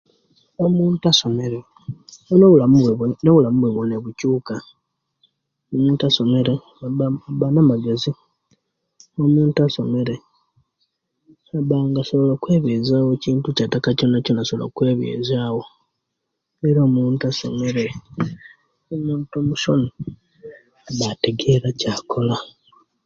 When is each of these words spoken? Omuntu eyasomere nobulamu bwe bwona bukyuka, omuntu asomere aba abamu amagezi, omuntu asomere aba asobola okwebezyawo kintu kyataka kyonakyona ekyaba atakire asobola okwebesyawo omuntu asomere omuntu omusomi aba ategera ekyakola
Omuntu 0.65 1.03
eyasomere 1.07 1.59
nobulamu 2.37 2.77
bwe 3.57 3.57
bwona 3.75 3.95
bukyuka, 4.03 4.55
omuntu 5.73 6.01
asomere 6.09 6.53
aba 6.85 7.05
abamu 7.31 7.59
amagezi, 7.63 8.11
omuntu 9.23 9.57
asomere 9.67 10.15
aba 11.57 11.77
asobola 12.01 12.31
okwebezyawo 12.35 13.11
kintu 13.23 13.47
kyataka 13.57 13.89
kyonakyona 13.97 14.41
ekyaba 14.43 14.43
atakire 14.43 14.43
asobola 14.43 14.65
okwebesyawo 14.67 15.63
omuntu 16.85 17.21
asomere 17.31 17.85
omuntu 18.93 19.33
omusomi 19.41 19.89
aba 20.89 21.05
ategera 21.13 21.67
ekyakola 21.73 22.35